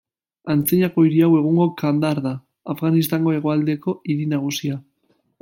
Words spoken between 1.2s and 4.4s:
hau egungo Kandahar da, Afganistango hegoaldeko hiri